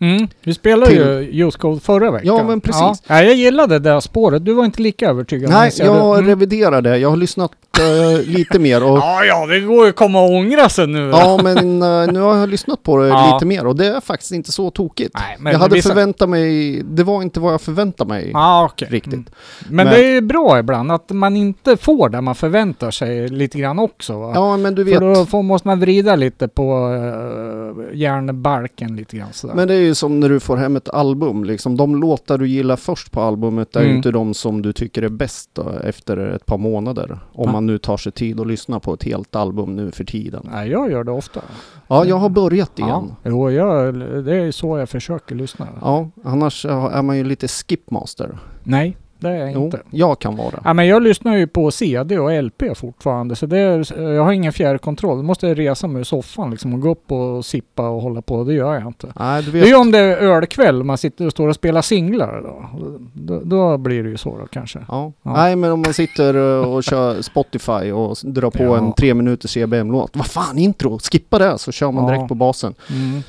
[0.01, 0.27] Mm.
[0.43, 2.27] Vi spelade Till- ju Youth Code förra veckan.
[2.37, 2.81] Ja, men precis.
[2.81, 2.95] Ja.
[3.07, 4.45] Ja, jag gillade det där spåret.
[4.45, 5.49] Du var inte lika övertygad.
[5.51, 6.27] Nej, minns jag Mm.
[6.29, 6.97] reviderade.
[6.97, 10.29] Jag har lyssnat eh, lite mer och Ja, ja, det går ju att komma och
[10.31, 11.09] ångra sig nu.
[11.09, 13.33] Ja, men eh, nu har jag lyssnat på det Ja.
[13.33, 15.15] lite mer och det är faktiskt inte så tokigt.
[15.39, 18.87] Nej, jag hade vissa- förväntat mig, det var inte vad jag förväntade mig Ja, okej.
[18.91, 19.13] riktigt.
[19.13, 19.25] Mm.
[19.69, 23.27] Men, Men- det är ju bra ibland att man inte får det man förväntar sig
[23.27, 24.19] lite grann också.
[24.19, 24.31] Va?
[24.35, 24.97] Ja, men du vet.
[24.97, 29.53] För då får, måste man vrida lite på uh, järnbalken lite grann sådär.
[29.55, 32.47] Men det är ju som när du får hem ett album, liksom de låtar du
[32.47, 33.97] gillar först på albumet är ju Mm.
[33.97, 37.19] inte de som du tycker är bäst då, efter ett par månader.
[37.33, 37.51] Om Ja.
[37.59, 40.49] Man nu tar sig tid att lyssna på ett helt album nu för tiden.
[40.51, 41.41] Nej, jag gör det ofta.
[41.87, 42.89] Ja, jag har börjat igen.
[43.23, 43.29] Ja.
[43.29, 43.95] Jo, jag,
[44.25, 45.67] det är så jag försöker lyssna.
[45.81, 48.37] Ja, annars är man ju lite skipmaster.
[48.63, 49.79] Nej, det är jag Jo, inte.
[49.89, 50.61] jag kan vara.
[50.65, 54.31] Ja, men jag lyssnar ju på CD och LP fortfarande, så det är, jag har
[54.31, 55.17] ingen fjärrkontroll.
[55.17, 58.21] Då måste jag resa mig ur soffan liksom och gå upp och sippa och hålla
[58.21, 58.43] på.
[58.43, 59.07] Det gör jag inte.
[59.19, 59.63] Nej, du Det vet.
[59.65, 62.65] är ju om det är ölkväll man sitter och står och spelar singlar då.
[63.13, 64.79] Då, då blir det ju så då kanske.
[64.87, 65.11] Ja.
[65.23, 65.33] Ja.
[65.33, 68.77] Nej men om man sitter eh, och kör Spotify och drar på Ja.
[68.77, 70.11] en tre minuters CBM-låt.
[70.15, 72.73] Vad fan intro, skippa det så kör man direkt på basen.
[72.89, 73.21] Mm.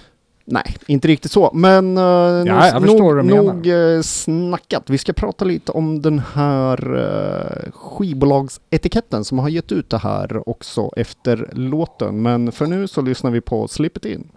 [0.51, 1.51] Nej, inte riktigt så.
[1.55, 2.05] Men uh,
[2.47, 2.81] Ja,
[3.23, 3.43] menar.
[3.43, 4.91] nog eh, snackat.
[4.91, 10.49] Vi ska prata lite om den här uh, skivbolagsetiketten som har gett ut det här
[10.49, 12.23] också efter låten.
[12.23, 14.29] Men för nu så lyssnar vi på Slip It In.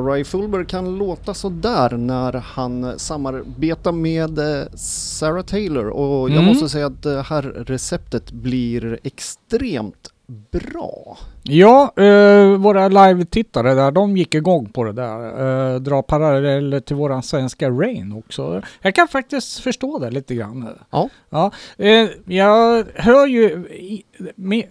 [0.00, 6.36] Ray Fulber kan låta så där när han samarbetar med eh, Sarah Taylor och jag
[6.36, 6.44] Mm.
[6.44, 10.08] måste säga att det här receptet blir extremt
[10.50, 11.18] bra.
[11.42, 15.74] Ja, eh, våra live-tittare där, de gick igång på det där.
[15.74, 18.62] Eh, dra paralleller till våran svenska Rain också.
[18.82, 20.68] Jag kan faktiskt förstå det lite grann.
[20.90, 21.08] Ja.
[21.30, 24.02] ja eh, jag hör ju i,
[24.36, 24.64] med,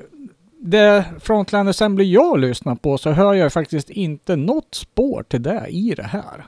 [0.63, 5.65] det Frontline Assembly jag lyssnar på så hör jag faktiskt inte något spår till det
[5.69, 6.45] i det här.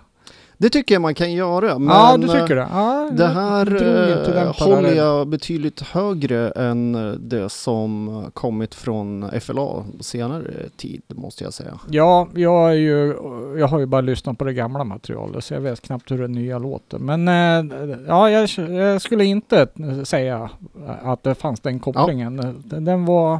[0.57, 1.79] Det tycker jag man kan göra.
[1.79, 2.67] Men ja, du tycker eh, det?
[2.71, 8.75] Ja, Det jag här den eh, håller jag betydligt högre än eh, det som kommit
[8.75, 11.79] från FLA senare tid måste jag säga.
[11.89, 13.15] Ja, jag, är ju,
[13.57, 16.27] jag har ju bara lyssnat på det gamla materialet så jag vet knappt hur det
[16.27, 16.99] nya låter.
[16.99, 19.67] Men eh, ja, jag, jag skulle inte
[20.03, 20.49] säga
[21.01, 22.37] att det fanns den kopplingen.
[22.63, 23.39] Den, den var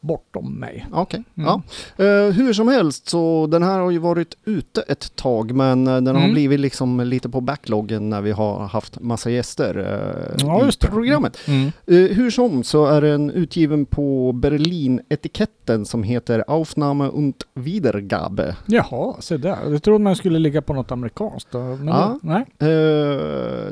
[0.00, 0.86] bortom mig.
[0.92, 1.46] Okej, Mm.
[1.48, 1.62] ja.
[2.04, 5.94] Eh, hur som helst så den här har ju varit ute ett tag men eh,
[5.94, 6.32] den har Mm.
[6.32, 10.80] blivit liksom lite på backloggen när vi har haft massa gäster eh, Ja, i just
[10.80, 10.86] det.
[10.86, 11.38] programmet.
[11.48, 11.66] Mm.
[11.86, 18.56] Eh, hur som så är den utgiven på Berlin-etiketten som heter Aufnahme und Wiedergabe.
[18.66, 19.58] Jaha, se där.
[19.70, 21.52] Jag trodde man skulle ligga på något amerikanskt.
[21.52, 22.18] Men Ja.
[22.22, 22.44] det, nej.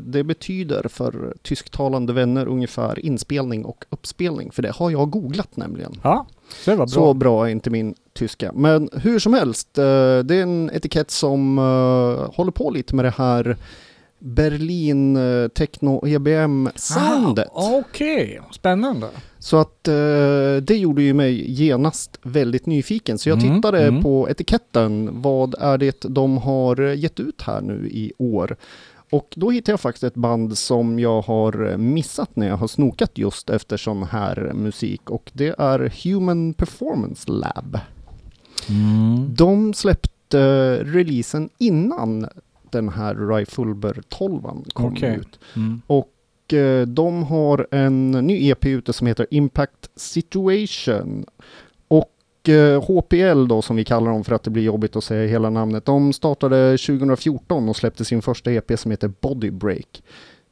[0.03, 5.93] Det betyder för tysktalande vänner ungefär inspelning och uppspelning för det har jag googlat nämligen.
[6.03, 6.18] Ja,
[6.49, 6.87] så bra.
[6.87, 8.53] Så bra är inte min tyska.
[8.55, 13.05] Men hur som helst, eh, det är en etikett som eh, håller på lite med
[13.05, 13.57] det här
[14.19, 17.49] Berlin eh, Techno EBM soundet.
[17.55, 19.07] Ah, Okej, spännande.
[19.39, 23.19] Så att eh, det gjorde ju mig genast väldigt nyfiken.
[23.19, 24.03] Så jag Mm, tittade mm.
[24.03, 25.11] på etiketten.
[25.23, 28.57] Vad är det de har gett ut här nu i år?
[29.11, 33.19] Och då hittade jag faktiskt ett band som jag har missat när jag har snokat
[33.19, 35.11] just efter sån här musik.
[35.11, 37.79] Och det är Human Performance Lab.
[39.29, 42.27] De släppte eh, releasen innan
[42.71, 44.43] den här Ray Fulber 12
[44.73, 45.17] kom Okej.
[45.17, 45.39] ut.
[45.57, 45.83] Mm.
[45.87, 51.25] Och eh, de har en ny EP ute som heter Impact Situation.
[52.49, 55.29] Och eh, HPL då som vi kallar dem för att det blir jobbigt att säga
[55.29, 55.85] hela namnet.
[55.85, 60.03] De startade 2014 och släppte sin första EP som heter Body Break.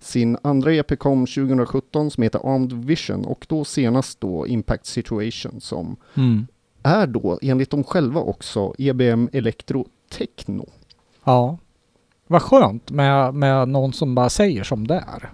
[0.00, 5.60] Sin andra EP kom 2017 som heter Armed Vision och då senast då Impact Situation
[5.60, 6.46] som Mm.
[6.82, 10.66] är då enligt dem själva också EBM Electro Techno.
[11.24, 11.58] Ja.
[12.26, 15.32] Vad skönt med, med någon som bara säger som det är.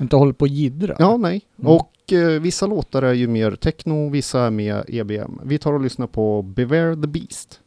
[0.00, 0.96] Inte håller på och jiddra.
[0.98, 1.42] Ja, nej.
[1.58, 1.72] Mm.
[2.10, 5.40] Och eh, vissa låtar är ju mer techno, vissa är mer EBM.
[5.44, 7.60] Vi tar och lyssnar på Beware the Beast.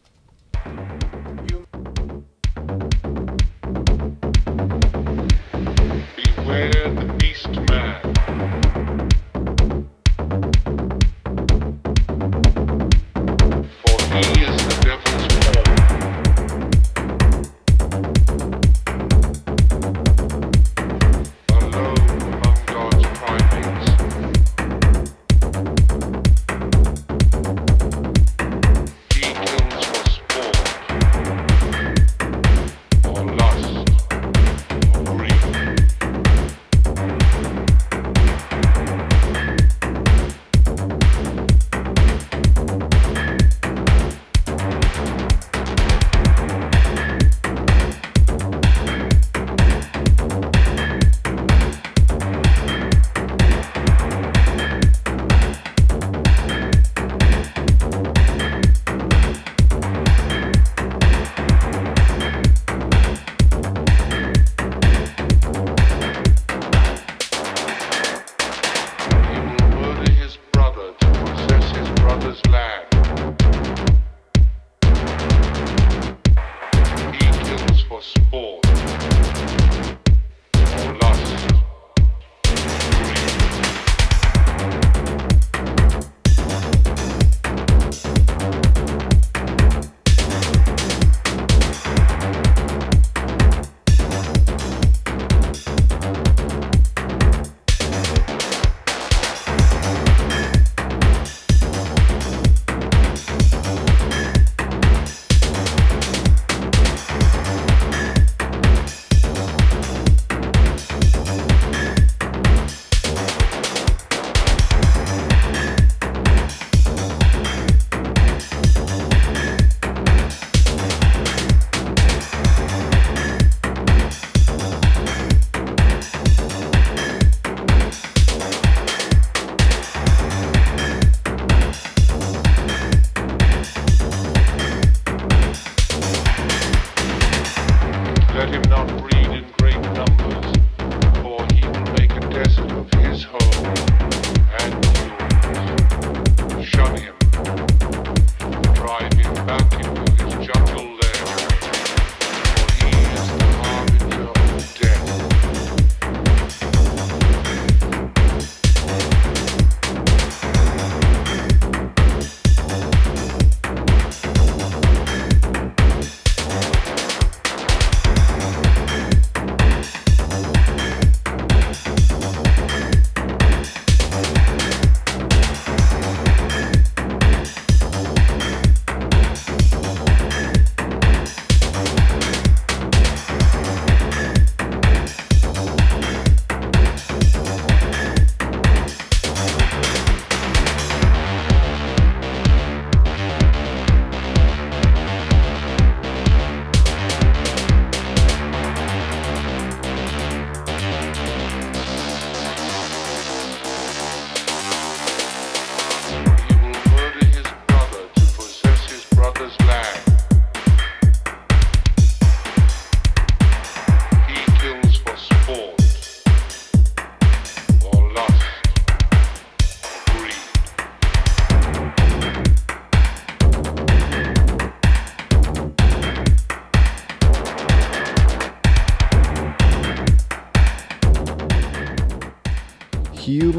[6.35, 8.22] Beware the beast man.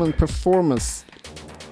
[0.05, 1.05] Human Performance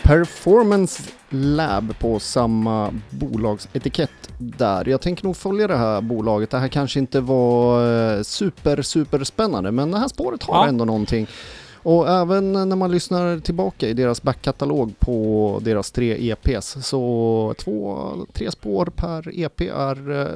[0.02, 4.88] Performance Lab på samma bolagsetikett där.
[4.88, 6.50] Jag tänker nog följa det här bolaget.
[6.50, 10.68] Det här kanske inte var eh, super, super spännande men det här spåret har Ja.
[10.68, 11.26] ändå någonting.
[11.74, 18.08] Och även när man lyssnar tillbaka i deras backkatalog på deras tre EPs så två,
[18.32, 20.26] tre spår per EP är eh,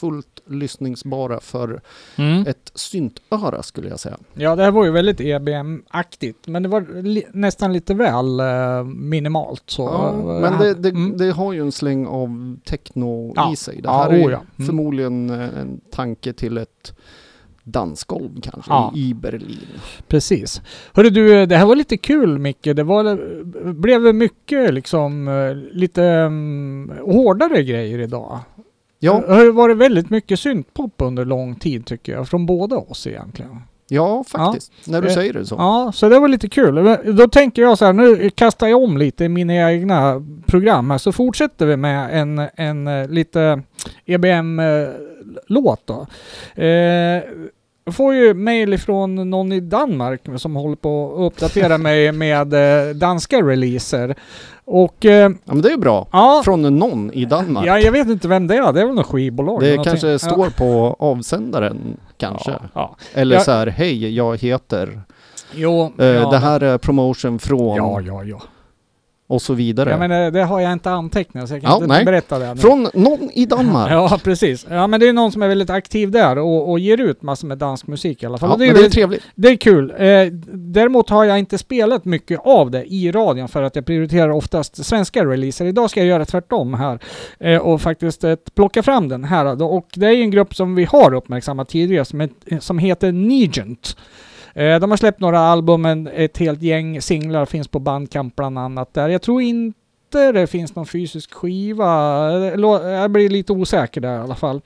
[0.00, 1.80] fullt lyssningsbara för
[2.16, 2.46] Mm.
[2.46, 4.16] ett syntöra skulle jag säga.
[4.34, 8.84] Ja, det här var ju väldigt EBM-aktigt, men det var li- nästan lite väl eh,
[8.84, 9.62] minimalt.
[9.66, 11.16] Så, Ja, eh, men det, det, mm.
[11.18, 13.52] det har ju en släng av techno Ja.
[13.52, 13.74] i sig.
[13.76, 14.40] Det Ja, här är oh ja.
[14.56, 14.66] Mm.
[14.66, 16.92] förmodligen eh, en tanke till ett
[17.64, 18.92] dansgolv kanske Ja.
[18.96, 19.66] i Berlin.
[20.06, 20.62] Precis.
[20.94, 22.62] Hörru du, det här var lite kul Micke.
[22.76, 23.18] Det var,
[23.72, 28.38] blev mycket liksom eh, lite um, hårdare grejer idag.
[29.00, 32.28] Ja, Det har varit väldigt mycket syntpop under lång tid tycker jag.
[32.28, 33.62] Från båda oss egentligen.
[33.88, 34.72] ja faktiskt.
[34.86, 35.54] När du Eh, säger det så.
[35.58, 36.96] Ja, så det var lite kul.
[37.16, 40.98] Då tänker jag så här, nu kastar jag om lite i mina egna program här,
[40.98, 43.62] så fortsätter vi med en, en eh, lite
[44.06, 46.06] EBM-låt då.
[46.62, 47.22] Eh,
[47.88, 52.54] jag får ju mail ifrån någon i Danmark som håller på att uppdatera mig med
[52.54, 54.14] eh, danska releaser.
[54.64, 56.08] Och eh, Ja, men det är bra.
[56.12, 57.66] ja, Från någon i Danmark.
[57.66, 58.72] ja, jag vet inte vem det är.
[58.72, 59.60] Det är väl något skivbolag.
[59.60, 59.90] det eller någonting.
[60.00, 60.18] kanske Ja.
[60.18, 62.50] står på avsändaren kanske.
[62.50, 62.96] Ja, ja.
[63.14, 63.40] Eller Ja.
[63.42, 65.00] så här, hej jag heter.
[65.54, 68.40] Jo, Eh, ja, det här är promotion från Ja, ja, ja.
[69.30, 69.90] Och så vidare.
[69.90, 72.04] Ja, men eh, det har jag inte antecknat så jag kan Ja, inte nej.
[72.04, 72.54] berätta det.
[72.54, 72.60] nu.
[72.60, 73.90] Från någon i Danmark.
[73.92, 74.66] Ja, precis.
[74.70, 77.48] Ja, men det är någon som är väldigt aktiv där och, och ger ut massor
[77.48, 78.48] med dansk musik i alla fall.
[78.48, 79.22] Ja, Och det, är men det är trevligt.
[79.34, 79.90] det är kul.
[79.98, 84.30] Eh, däremot har jag inte spelat mycket av det i radion för att jag prioriterar
[84.30, 85.64] oftast svenska releaser.
[85.66, 86.98] Idag ska jag göra tvärtom här
[87.40, 89.54] eh, och faktiskt eh, plocka fram den här.
[89.56, 89.66] Då.
[89.66, 92.28] Och det är en grupp som vi har uppmärksammat tidigare som, är,
[92.60, 93.96] som heter Negent.
[94.58, 98.94] Eh, de har släppt några album, ett helt gäng singlar finns på Bandcamp bland annat
[98.94, 99.08] där.
[99.08, 102.30] Jag tror inte det finns någon fysisk skiva.
[102.30, 104.60] Eh, jag blir lite osäker där i alla fall.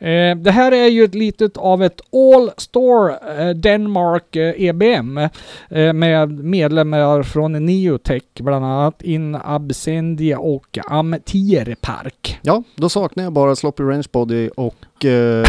[0.00, 5.18] Eh, det här är ju ett litet av ett All Store eh, Denmark eh, EBM
[5.18, 12.38] eh, med medlemmar från Neotech bland annat In Absendia och Amtierpark.
[12.42, 14.74] Ja, då saknar jag bara Sloppy Range Body och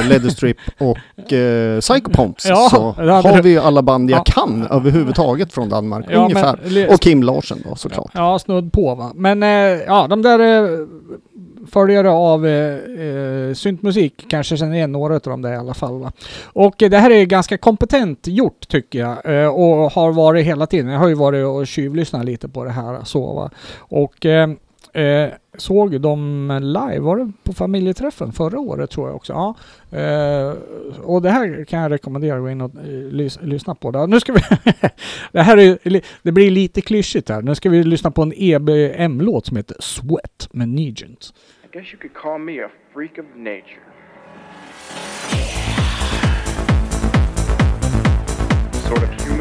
[0.09, 2.45] Leatherstrip och eh, Psychopomps.
[2.45, 4.23] Ja, så har vi ju alla band jag Ja.
[4.23, 6.05] kan överhuvudtaget från Danmark.
[6.09, 6.59] Ja, ungefär.
[6.63, 8.11] men- och Kim Larsen då såklart.
[8.13, 9.11] Ja, snudd på va.
[9.15, 9.41] Men
[9.87, 10.39] ja, de där
[11.71, 15.99] följare av eh, eh, syntmusik kanske känner igen några av dem där i alla fall.
[15.99, 16.11] Va?
[16.43, 20.67] Och eh, det här är ganska kompetent gjort tycker jag eh, och har varit hela
[20.67, 20.91] tiden.
[20.91, 23.49] Jag har ju varit och tjuvlyssnat lite på det här så va.
[23.77, 24.49] Och eh,
[24.93, 29.33] eh, såg dem live, var det på familjeträffen förra året tror jag också?
[29.33, 29.55] Ja.
[29.99, 30.53] Eh,
[31.03, 33.91] och det här kan jag rekommendera att gå in och eh, lys- lyssna på.
[33.91, 34.07] Det.
[34.07, 34.39] Nu ska vi
[35.31, 37.41] det här är, det blir lite klyschigt här.
[37.41, 41.33] Nu ska vi lyssna på en EBM-låt som heter Sweat med Negent.
[41.69, 43.83] I guess you could call me a freak of nature.
[48.87, 49.38] Sort of human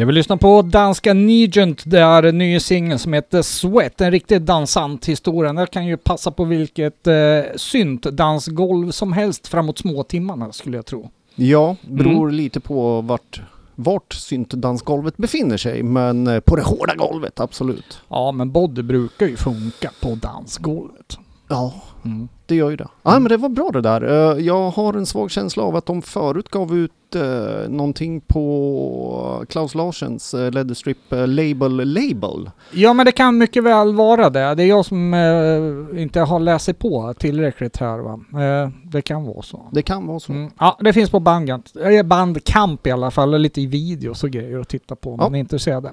[0.00, 4.10] Jag vill lyssna på danska Nugent, det är en ny singel som heter Sweat, en
[4.10, 5.52] riktigt dansant historia.
[5.52, 7.14] Den kan ju passa på vilket eh,
[7.56, 11.10] syntdansgolv som helst framåt småtimmarna skulle jag tro.
[11.34, 12.34] Ja, beror Mm.
[12.34, 13.42] lite på vart,
[13.74, 17.98] vart syntdansgolvet befinner sig, men eh, på det hårda golvet, absolut.
[18.08, 21.18] Ja, men body brukar ju funka på dansgolvet.
[21.48, 21.74] Ja,
[22.04, 22.28] Mm.
[22.46, 22.88] det gör ju det.
[23.02, 24.02] Ja, men det var bra det där.
[24.36, 29.44] Eh, Jag har en svag känsla av att de förut gav ut eh, någonting på
[29.48, 32.50] Klaus Larsens eh, Leather Strip eh, Label Label.
[32.72, 34.54] Ja, men det kan mycket väl vara det.
[34.54, 38.20] Det är jag som eh, inte har läst sig på tillräckligt här va.
[38.44, 39.68] Eh, det kan vara så.
[39.72, 40.32] Det kan vara så.
[40.32, 40.50] Mm.
[40.58, 44.58] Ja, det finns på Bandcamp, eh, Bandcamp i alla fall, lite i videos och grejer
[44.58, 45.24] att titta på om Ja.
[45.24, 45.88] man är intresserad.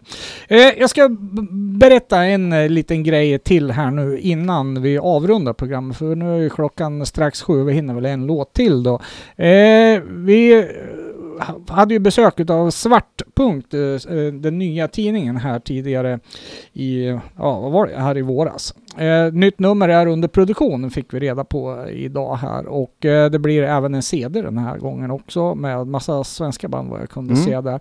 [0.77, 1.09] Jag ska
[1.79, 6.49] berätta en liten grej till här nu innan vi avrundar programmet, för nu är ju
[6.49, 8.99] klockan strax sju, vi hinner väl en låt till då.
[10.07, 10.67] Vi
[11.67, 16.19] hade ju besök av Svartpunkt, eh, eh, den nya tidningen här tidigare
[16.73, 17.05] i,
[17.37, 18.73] ja vad var det, här i våras.
[18.99, 23.39] Eh, nytt nummer är under produktion fick vi reda på idag här och eh, det
[23.39, 27.33] blir även en CD den här gången också med massa svenska band vad jag kunde
[27.33, 27.45] Mm.
[27.45, 27.79] se där.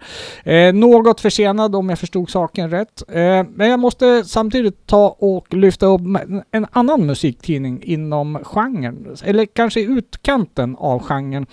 [0.69, 3.03] Eh, något försenad om jag förstod saken rätt.
[3.09, 6.01] Eh, men jag måste samtidigt ta och lyfta upp
[6.51, 11.47] en annan musiktidning inom genren, eller kanske utkanten av genren.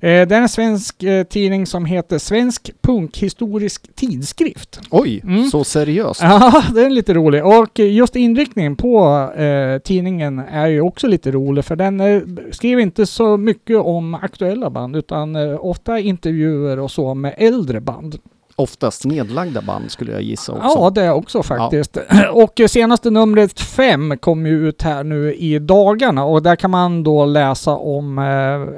[0.00, 4.80] Eh, det är en svensk eh, tidning som heter Svensk Punkhistorisk Tidskrift.
[4.90, 5.44] Oj, Mm.
[5.50, 6.20] så seriöst.
[6.22, 7.44] Ja, det är lite rolig.
[7.46, 12.82] Och just inriktningen på eh, tidningen är ju också lite rolig för den eh, skriver
[12.82, 18.18] inte så mycket om aktuella band utan eh, ofta intervjuer och så med äldre band.
[18.58, 20.78] Oftast nedlagda band skulle jag gissa också.
[20.78, 21.96] Ja, det också faktiskt.
[22.32, 26.70] Och eh, senaste numret 5 kom ju ut här nu i dagarna och där kan
[26.70, 28.24] man då läsa om eh,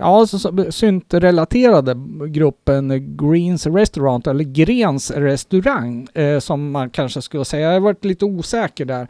[0.00, 0.26] ja,
[0.70, 1.96] syntrelaterade
[2.28, 7.66] gruppen Greens Restaurant eller Grens restaurang eh, som man kanske skulle säga.
[7.66, 9.08] Jag har varit lite osäker där.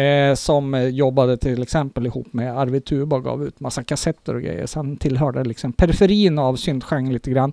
[0.00, 4.42] Eh, som jobbade till exempel ihop med Arvid Tuba och gav ut massa kassetter och
[4.42, 4.66] grejer.
[4.66, 7.52] Så han tillhörde liksom periferin av syntgenren lite grann.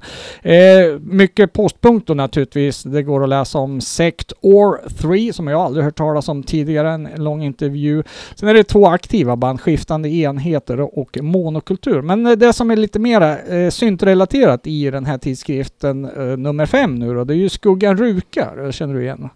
[1.00, 2.55] Mycket postpunkt då naturligtvis.
[2.86, 6.92] Det går att läsa om Sect Or 3 som jag aldrig hört talas om tidigare.
[6.92, 8.04] En lång intervju.
[8.36, 12.02] Sen är det två aktiva band, Skiftande enheter och Monokultur.
[12.02, 16.66] Men eh, det som är lite mera eh, syntrelaterat i den här tidskriften eh, nummer
[16.66, 18.72] fem nu då, det är ju Skuggan Rukar.
[18.72, 19.30] Känner du igen?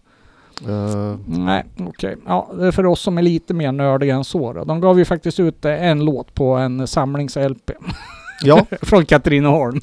[0.67, 2.15] Eh, Nej, okej.
[2.27, 4.63] Ja, det är för oss som är lite mer nördiga än så då.
[4.63, 7.71] De gav ju faktiskt ut eh, en låt på en samlings-LP.
[8.43, 9.81] ja, från Katrineholm.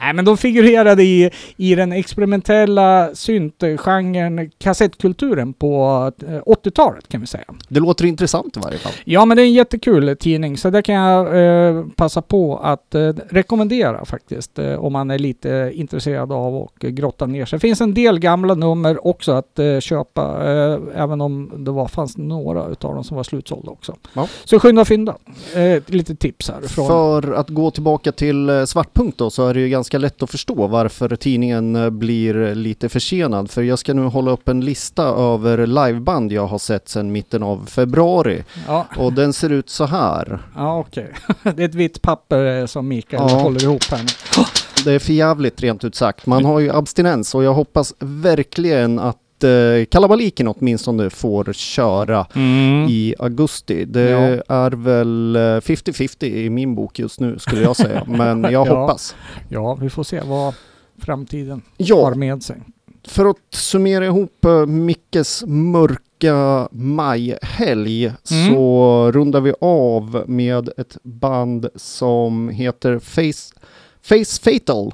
[0.00, 7.26] Nej, men de figurerade i, i den experimentella syntgenren kassettkulturen på eh, 80-talet kan vi
[7.26, 7.44] säga.
[7.68, 8.92] det låter intressant i varje fall.
[9.04, 11.26] Ja, men det är en jättekul tidning så det kan jag
[11.68, 16.78] eh, passa på att eh, rekommendera faktiskt eh, om man är lite intresserad av att
[16.78, 17.56] grotta ner sig.
[17.56, 21.88] Det finns en del gamla nummer också att eh, köpa, eh, även om det var,
[21.88, 23.96] fanns några utav dem som var slutsålda också.
[24.12, 24.28] Ja.
[24.44, 25.16] Så skynda fynda.
[25.54, 26.60] Eh, lite tips här.
[26.68, 30.22] Från, För att gå tillbaka till eh, Svartpunkt då så är det ju ganska lätt
[30.22, 33.50] att förstå varför tidningen eh, blir lite försenad.
[33.50, 37.42] För jag ska nu hålla upp en lista över liveband jag har sett sedan mitten
[37.42, 38.44] av februari.
[38.66, 38.86] ja.
[38.96, 40.38] Och den ser ut så här.
[40.56, 41.12] Ja, okej.
[41.42, 43.34] det är ett vitt papper eh, som Mikael Ja.
[43.38, 44.44] håller ihop här nu.
[44.84, 46.26] Det är för jävligt rent ut sagt.
[46.26, 52.26] Man har ju abstinens och jag hoppas verkligen att eh, kalabaliken åtminstone får köra
[52.88, 53.84] i augusti.
[53.84, 54.18] Det Ja.
[54.48, 58.04] är väl eh, 50-50 i min bok just nu skulle jag säga.
[58.08, 58.80] Men jag Ja.
[58.80, 59.14] hoppas.
[59.48, 60.54] Ja, vi får se vad
[60.98, 62.56] framtiden har Ja, med sig.
[63.08, 68.16] för att summera ihop uh, Mickes mörka majhelg Mm.
[68.54, 73.54] så rundar vi av med ett band som heter Face,
[74.02, 74.92] Face Fatal.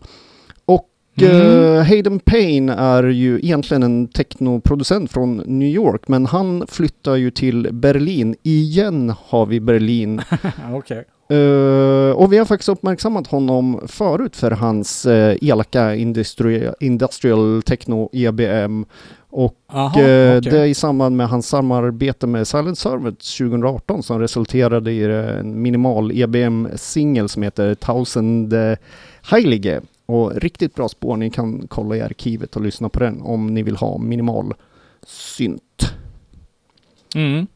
[1.16, 7.16] Och eh, Hayden Payne är ju egentligen en technoproducent från New York, men han flyttar
[7.16, 8.36] ju till Berlin.
[8.42, 10.20] Igen har vi Berlin.
[10.72, 11.04] Okej.
[11.28, 18.10] Eh, och vi har faktiskt uppmärksammat honom förut för hans uh, elaka industri- industrial techno
[18.12, 18.84] EBM.
[19.30, 20.50] Och Aha, eh, okej.
[20.50, 25.62] det är i samband med hans samarbete med Silent Servants 2018 som resulterade i en
[25.62, 27.76] minimal EBM-singel som heter
[28.52, 28.78] eh,
[29.30, 29.80] Heilige.
[30.06, 33.62] Och riktigt bra spår, ni kan kolla i arkivet och lyssna på den om ni
[33.62, 34.54] vill ha minimal
[35.06, 35.92] synt.
[37.14, 37.46] Mm.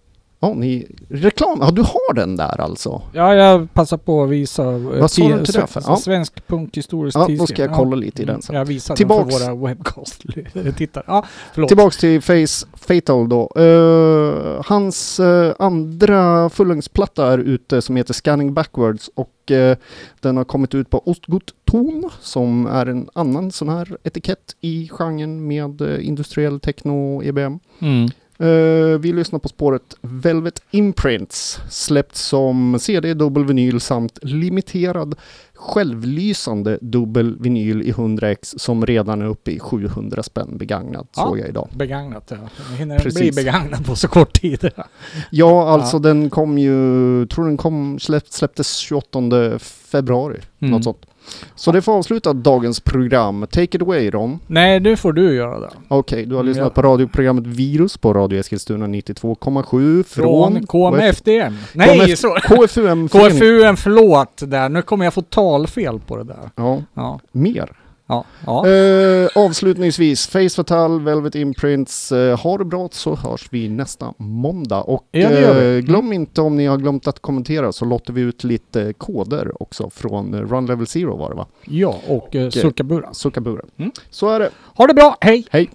[0.42, 3.02] Ja, ni, reklam, ja du har den där alltså?
[3.12, 5.82] Ja, jag passar på att visa eh, Vad sa du till det för?
[5.86, 5.96] Ja.
[5.96, 7.52] Svensk punkhistorisk Ja, då tidskrift.
[7.52, 8.56] ska jag kolla lite i den sen.
[8.56, 11.04] Jag visar Tillbaks- den för våra webcast-tittare.
[11.06, 11.24] Ja,
[11.54, 11.68] förlåt.
[11.68, 13.50] Tillbaks till Face Fatal då.
[13.56, 19.76] Eh, hans eh, andra fullängdsplatta är ute som heter Scanning Backwards och eh,
[20.20, 24.88] den har kommit ut på Ostgut Ton som är en annan sån här etikett i
[24.92, 27.58] genren med industriell techno EBM.
[27.80, 28.08] Mm.
[28.40, 35.14] Eh, vi lyssnar på spåret Velvet Imprints släppt som CD, dubbel vinyl samt limiterad
[35.54, 41.22] självlysande dubbel vinyl i 100x som redan är uppe i 700 spänn begagnat Ja.
[41.22, 41.68] såg jag idag.
[41.76, 42.36] Begagnat, ja.
[42.70, 43.20] Jag hinner Precis.
[43.20, 44.70] bli begagnat på så kort tid.
[45.30, 46.00] Ja, alltså Ja.
[46.00, 50.70] den kom ju, tror den kom, släpp, släpptes 28 februari, Mm.
[50.72, 51.06] något sånt.
[51.54, 53.46] Så det får avsluta dagens program.
[53.50, 54.38] Take it away Ron.
[54.46, 55.70] Nej, nu får du göra det.
[55.88, 56.82] Okej, du har Mm, lyssnat ja.
[56.82, 61.54] på radioprogrammet Virus på Radio Eskilstuna 92,7 Från från KMFDM.
[61.74, 62.28] Nej, KMF så.
[62.34, 63.08] KFUM.
[63.08, 64.68] KFUM, förlåt där.
[64.68, 66.50] Nu kommer jag få talfel på det där.
[66.56, 67.72] Ja, Ja, mer.
[68.10, 68.66] Ja, ja.
[68.66, 72.12] Eh, avslutningsvis, Face Fatal, Velvet Imprints.
[72.12, 74.80] Eh, ha det bra så hörs vi nästa måndag.
[74.80, 75.44] Och Ja, vi.
[75.44, 75.76] Mm.
[75.76, 79.62] eh, glöm inte om ni har glömt att kommentera så låter vi ut lite koder
[79.62, 81.46] också från eh, Run Level Zero var det va?
[81.64, 83.14] ja och uh, Suckabura.
[83.14, 83.62] Suckabura.
[83.76, 83.92] Mm.
[84.10, 84.50] Så är det.
[84.74, 85.46] Ha det bra, hej!
[85.50, 85.70] Hej!